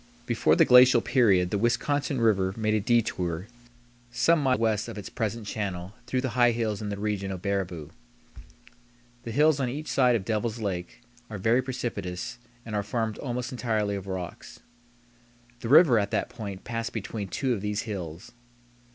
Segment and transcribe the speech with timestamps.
[0.25, 3.45] Before the glacial period the Wisconsin River made a detour
[4.09, 7.43] some miles west of its present channel through the high hills in the region of
[7.43, 7.91] Baraboo.
[9.25, 13.51] The hills on each side of Devil's Lake are very precipitous and are formed almost
[13.51, 14.61] entirely of rocks.
[15.59, 18.31] The river at that point passed between two of these hills.